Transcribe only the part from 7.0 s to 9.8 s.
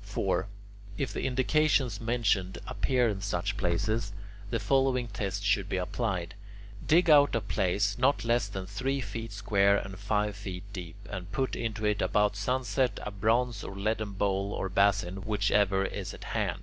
out a place not less than three feet square